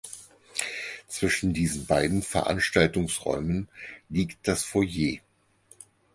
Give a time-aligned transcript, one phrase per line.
[1.07, 3.69] Zwischen diesen beiden Veranstaltungsräumen
[4.09, 5.19] liegt das Foyer.